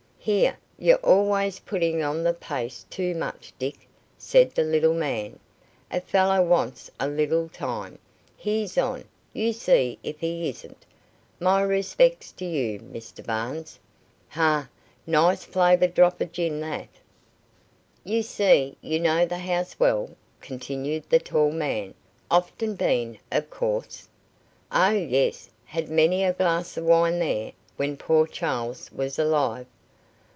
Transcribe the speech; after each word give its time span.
"Here, 0.23 0.59
you're 0.77 0.97
always 1.03 1.57
putting 1.61 2.03
on 2.03 2.21
the 2.21 2.35
pace 2.35 2.85
too 2.91 3.15
much, 3.15 3.53
Dick," 3.57 3.87
said 4.19 4.51
the 4.51 4.61
little 4.61 4.93
man. 4.93 5.39
"A 5.89 5.99
fellow 5.99 6.43
wants 6.45 6.91
a 6.99 7.07
little 7.07 7.49
time. 7.49 7.97
He's 8.37 8.77
on, 8.77 9.05
you 9.33 9.51
see 9.51 9.97
if 10.03 10.19
he 10.19 10.47
isn't. 10.47 10.85
My 11.39 11.63
respects 11.63 12.31
to 12.33 12.45
you, 12.45 12.81
Mr 12.81 13.25
Barnes. 13.25 13.79
Hah! 14.29 14.67
nice 15.07 15.43
flavoured 15.43 15.95
drop 15.95 16.21
of 16.21 16.31
gin 16.31 16.59
that." 16.59 16.89
"You 18.03 18.21
see, 18.21 18.77
you 18.79 18.99
know 18.99 19.25
the 19.25 19.39
house 19.39 19.79
well," 19.79 20.11
continued 20.39 21.05
the 21.09 21.17
tall 21.17 21.49
man. 21.51 21.95
"Often 22.29 22.75
been, 22.75 23.17
of 23.31 23.49
course?" 23.49 24.07
"Oh, 24.71 24.91
yes; 24.91 25.49
had 25.65 25.89
many 25.89 26.23
a 26.23 26.31
glass 26.31 26.77
of 26.77 26.83
wine 26.85 27.17
there, 27.17 27.53
when 27.75 27.97
poor 27.97 28.27
Charles 28.27 28.91
was 28.91 29.17
alive." 29.17 29.65